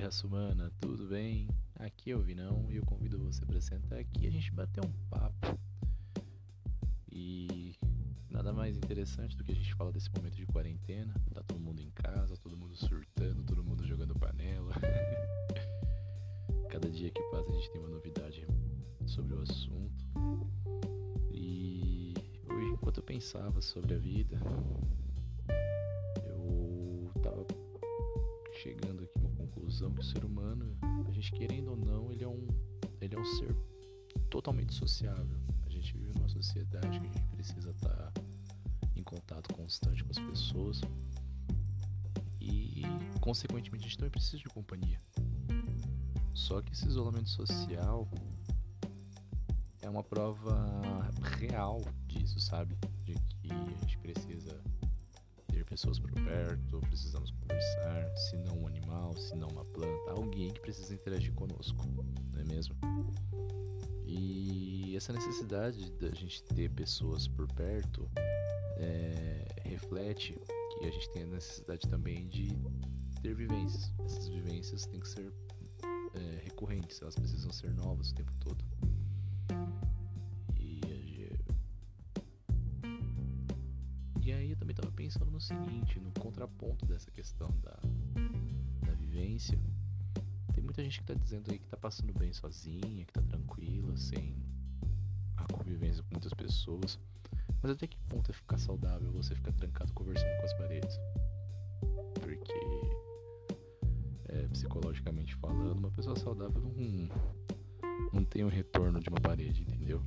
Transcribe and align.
raça 0.00 0.26
humana, 0.26 0.70
tudo 0.78 1.06
bem? 1.06 1.48
Aqui 1.76 2.10
é 2.10 2.16
o 2.16 2.20
Vinão 2.20 2.66
e 2.68 2.76
eu 2.76 2.84
convido 2.84 3.18
você 3.18 3.46
para 3.46 3.60
sentar 3.60 3.98
aqui 3.98 4.24
e 4.24 4.26
a 4.26 4.30
gente 4.30 4.52
bater 4.52 4.84
um 4.84 4.92
papo. 5.08 5.58
E 7.10 7.74
nada 8.28 8.52
mais 8.52 8.76
interessante 8.76 9.36
do 9.36 9.42
que 9.42 9.52
a 9.52 9.54
gente 9.54 9.74
falar 9.74 9.90
desse 9.90 10.10
momento 10.14 10.36
de 10.36 10.44
quarentena. 10.44 11.14
Tá 11.32 11.42
todo 11.42 11.58
mundo 11.58 11.80
em 11.80 11.90
casa, 11.92 12.36
todo 12.36 12.56
mundo 12.56 12.76
surtando, 12.76 13.42
todo 13.42 13.64
mundo 13.64 13.86
jogando 13.86 14.14
panela. 14.14 14.74
Cada 16.68 16.90
dia 16.90 17.10
que 17.10 17.22
passa 17.30 17.50
a 17.50 17.54
gente 17.54 17.70
tem 17.70 17.80
uma 17.80 17.90
novidade 17.90 18.46
sobre 19.06 19.34
o 19.34 19.40
assunto. 19.40 20.04
E 21.32 22.12
hoje, 22.48 22.70
enquanto 22.70 22.98
eu 22.98 23.04
pensava 23.04 23.62
sobre 23.62 23.94
a 23.94 23.98
vida, 23.98 24.38
chegando 28.62 28.89
aqui 28.89 28.89
a 28.89 28.89
uma 28.89 28.89
conclusão 29.80 29.92
que 29.92 30.00
o 30.00 30.04
ser 30.04 30.24
humano, 30.24 30.76
a 31.08 31.10
gente 31.10 31.32
querendo 31.32 31.70
ou 31.70 31.76
não, 31.76 32.12
ele 32.12 32.22
é 32.22 32.28
um, 32.28 32.46
ele 33.00 33.14
é 33.14 33.18
um 33.18 33.24
ser 33.24 33.54
totalmente 34.28 34.74
sociável. 34.74 35.40
A 35.64 35.70
gente 35.70 35.96
vive 35.96 36.12
numa 36.14 36.28
sociedade 36.28 37.00
que 37.00 37.06
a 37.06 37.12
gente 37.12 37.28
precisa 37.28 37.70
estar 37.70 38.12
em 38.94 39.02
contato 39.02 39.54
constante 39.54 40.04
com 40.04 40.10
as 40.10 40.18
pessoas 40.18 40.80
e, 42.40 42.82
consequentemente, 43.20 43.86
a 43.86 43.88
gente 43.88 43.96
também 43.96 44.10
precisa 44.10 44.38
de 44.38 44.48
companhia. 44.48 45.00
Só 46.34 46.60
que 46.60 46.72
esse 46.72 46.86
isolamento 46.86 47.30
social 47.30 48.08
é 49.80 49.88
uma 49.88 50.02
prova 50.02 51.10
real 51.38 51.80
disso, 52.06 52.38
sabe? 52.38 52.76
De 53.04 53.14
que 53.14 53.50
a 53.50 53.80
gente 53.80 53.98
precisa 53.98 54.60
pessoas 55.70 56.00
por 56.00 56.12
perto, 56.12 56.80
precisamos 56.88 57.30
conversar, 57.30 58.16
se 58.16 58.36
não 58.38 58.62
um 58.62 58.66
animal, 58.66 59.16
se 59.16 59.36
não 59.36 59.46
uma 59.48 59.64
planta, 59.64 60.10
alguém 60.10 60.52
que 60.52 60.60
precisa 60.60 60.92
interagir 60.92 61.32
conosco, 61.34 61.86
não 62.32 62.40
é 62.40 62.44
mesmo? 62.44 62.74
E 64.04 64.96
essa 64.96 65.12
necessidade 65.12 65.88
da 65.92 66.10
gente 66.10 66.42
ter 66.42 66.68
pessoas 66.70 67.28
por 67.28 67.46
perto 67.54 68.10
é, 68.78 69.46
reflete 69.62 70.36
que 70.78 70.86
a 70.86 70.90
gente 70.90 71.08
tem 71.10 71.22
a 71.22 71.26
necessidade 71.26 71.88
também 71.88 72.26
de 72.26 72.48
ter 73.22 73.34
vivências. 73.36 73.92
Essas 74.04 74.28
vivências 74.28 74.86
têm 74.86 74.98
que 74.98 75.08
ser 75.08 75.32
é, 76.14 76.40
recorrentes, 76.42 77.00
elas 77.00 77.14
precisam 77.14 77.52
ser 77.52 77.72
novas 77.74 78.10
o 78.10 78.14
tempo 78.16 78.32
todo. 78.40 78.64
Também 84.60 84.72
estava 84.72 84.92
pensando 84.92 85.30
no 85.30 85.40
seguinte, 85.40 85.98
no 85.98 86.12
contraponto 86.12 86.86
dessa 86.86 87.10
questão 87.10 87.50
da, 87.62 87.76
da 88.86 88.92
vivência. 88.92 89.58
Tem 90.52 90.62
muita 90.62 90.82
gente 90.82 90.98
que 90.98 91.02
está 91.02 91.14
dizendo 91.14 91.50
aí 91.50 91.58
que 91.58 91.64
está 91.64 91.76
passando 91.76 92.12
bem 92.12 92.32
sozinha, 92.32 93.04
que 93.04 93.10
está 93.10 93.22
tranquila, 93.22 93.96
sem 93.96 94.36
a 95.36 95.44
convivência 95.52 96.02
com 96.02 96.10
muitas 96.12 96.32
pessoas. 96.34 96.98
Mas 97.62 97.72
até 97.72 97.86
que 97.86 97.96
ponto 98.08 98.30
é 98.30 98.34
ficar 98.34 98.58
saudável 98.58 99.10
você 99.12 99.34
ficar 99.34 99.52
trancado 99.52 99.92
conversando 99.92 100.36
com 100.38 100.44
as 100.44 100.54
paredes? 100.54 101.00
Porque, 102.20 102.52
é, 104.28 104.48
psicologicamente 104.48 105.34
falando, 105.36 105.78
uma 105.78 105.90
pessoa 105.90 106.16
saudável 106.16 106.60
não, 106.60 107.08
não 108.12 108.24
tem 108.24 108.44
o 108.44 108.48
retorno 108.48 109.00
de 109.00 109.08
uma 109.08 109.20
parede, 109.20 109.62
entendeu? 109.62 110.02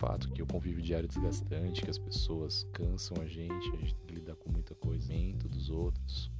Fato 0.00 0.30
que 0.32 0.42
o 0.42 0.46
convívio 0.46 0.82
diário 0.82 1.04
é 1.04 1.08
desgastante, 1.08 1.82
que 1.82 1.90
as 1.90 1.98
pessoas 1.98 2.66
cansam 2.72 3.20
a 3.20 3.26
gente, 3.26 3.68
a 3.68 3.76
gente 3.76 3.94
tem 3.94 4.06
que 4.06 4.14
lidar 4.14 4.34
com 4.34 4.50
muita 4.50 4.74
coisa 4.74 5.12
dos 5.50 5.68
outros. 5.68 6.32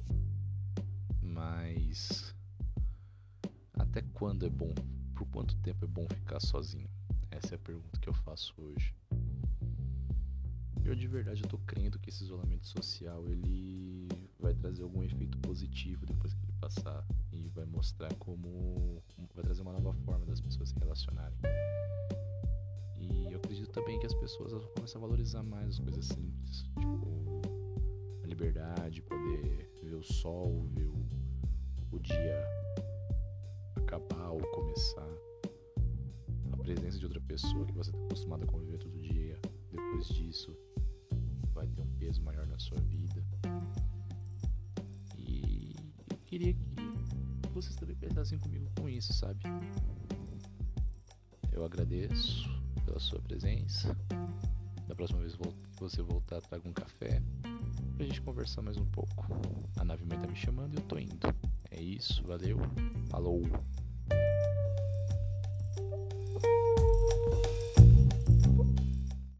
Mas 1.21 2.33
até 3.75 4.01
quando 4.13 4.47
é 4.47 4.49
bom, 4.49 4.73
por 5.13 5.27
quanto 5.27 5.55
tempo 5.57 5.85
é 5.85 5.87
bom 5.87 6.07
ficar 6.09 6.39
sozinho? 6.39 6.89
Essa 7.29 7.53
é 7.53 7.55
a 7.55 7.59
pergunta 7.59 7.99
que 7.99 8.09
eu 8.09 8.13
faço 8.13 8.55
hoje. 8.57 8.95
Eu 10.83 10.95
de 10.95 11.07
verdade 11.07 11.43
eu 11.43 11.47
tô 11.47 11.59
crendo 11.59 11.99
que 11.99 12.09
esse 12.09 12.23
isolamento 12.23 12.65
social 12.67 13.29
ele 13.29 14.07
vai 14.39 14.55
trazer 14.55 14.81
algum 14.81 15.03
efeito 15.03 15.37
positivo 15.37 16.03
depois 16.07 16.33
que 16.33 16.43
ele 16.43 16.53
passar 16.59 17.05
e 17.31 17.47
vai 17.49 17.65
mostrar 17.65 18.11
como 18.15 19.03
vai 19.35 19.43
trazer 19.43 19.61
uma 19.61 19.73
nova 19.73 19.93
forma 20.03 20.25
das 20.25 20.41
pessoas 20.41 20.69
se 20.69 20.79
relacionarem. 20.79 21.37
Também 23.73 23.97
que 23.99 24.05
as 24.05 24.13
pessoas 24.13 24.51
vão 24.51 24.61
começar 24.75 24.97
a 24.97 25.01
valorizar 25.01 25.43
mais 25.43 25.69
as 25.69 25.79
coisas 25.79 26.05
simples, 26.05 26.63
tipo 26.77 27.41
a 28.21 28.27
liberdade, 28.27 29.01
poder 29.01 29.71
ver 29.81 29.95
o 29.95 30.03
sol, 30.03 30.67
ver 30.73 30.87
o, 30.87 31.05
o 31.91 31.99
dia 31.99 32.45
acabar 33.77 34.29
ou 34.29 34.41
começar, 34.51 35.07
a 36.51 36.57
presença 36.57 36.97
de 36.97 37.05
outra 37.05 37.21
pessoa 37.21 37.65
que 37.65 37.73
você 37.73 37.91
está 37.91 38.03
acostumado 38.05 38.43
a 38.43 38.47
conviver 38.47 38.77
todo 38.77 38.97
dia. 38.99 39.39
Depois 39.71 40.07
disso, 40.07 40.55
vai 41.53 41.67
ter 41.67 41.81
um 41.81 41.93
peso 41.97 42.21
maior 42.21 42.45
na 42.47 42.59
sua 42.59 42.79
vida. 42.81 43.25
E 45.17 45.73
eu 46.09 46.17
queria 46.25 46.53
que 46.53 47.49
vocês 47.53 47.75
também 47.77 47.95
pensassem 47.95 48.37
comigo 48.37 48.69
com 48.77 48.89
isso, 48.89 49.13
sabe? 49.13 49.41
Eu 51.51 51.63
agradeço 51.63 52.60
pela 52.91 52.99
sua 52.99 53.21
presença. 53.21 53.95
Da 54.85 54.93
próxima 54.93 55.19
vez 55.21 55.33
que 55.35 55.79
você 55.79 56.01
voltar, 56.01 56.41
traga 56.41 56.67
um 56.67 56.73
café 56.73 57.21
pra 57.95 58.05
gente 58.05 58.21
conversar 58.21 58.61
mais 58.61 58.75
um 58.75 58.85
pouco. 58.87 59.27
A 59.77 59.83
nave 59.85 60.03
mãe 60.03 60.19
tá 60.19 60.27
me 60.27 60.35
chamando 60.35 60.73
e 60.73 60.77
eu 60.77 60.83
tô 60.83 60.97
indo. 60.97 61.33
É 61.69 61.81
isso, 61.81 62.21
valeu, 62.25 62.57
falou! 63.09 63.43